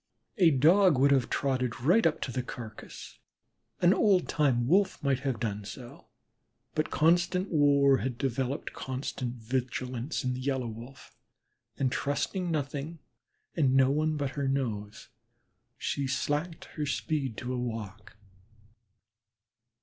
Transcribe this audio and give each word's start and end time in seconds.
A 0.39 0.49
Dog 0.49 0.97
would 0.97 1.11
have 1.11 1.29
trotted 1.29 1.79
right 1.79 2.07
up 2.07 2.21
to 2.21 2.31
the 2.31 2.41
carcass, 2.41 3.19
an 3.81 3.93
old 3.93 4.27
time 4.27 4.65
Wolf 4.67 5.03
might 5.03 5.19
have 5.19 5.39
done 5.39 5.63
so, 5.63 6.07
but 6.73 6.89
constant 6.89 7.49
war 7.51 7.97
had 7.97 8.17
developed 8.17 8.73
constant 8.73 9.35
vigilance 9.35 10.23
in 10.23 10.33
the 10.33 10.39
Yellow 10.39 10.65
Wolf, 10.65 11.15
and 11.77 11.91
trusting 11.91 12.49
nothing 12.49 12.97
and 13.55 13.75
no 13.75 13.91
one 13.91 14.17
but 14.17 14.31
her 14.31 14.47
nose, 14.47 15.09
she 15.77 16.07
slacked 16.07 16.65
her 16.77 16.87
speed 16.87 17.37
to 17.37 17.53
a 17.53 17.59
walk. 17.59 18.17